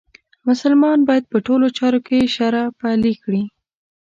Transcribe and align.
مسلمان 0.47 0.99
باید 1.09 1.23
په 1.31 1.37
ټولو 1.45 1.67
چارو 1.77 1.99
کې 2.07 2.31
شرعه 2.35 2.65
پلې 2.79 3.13
کړي. 3.23 3.43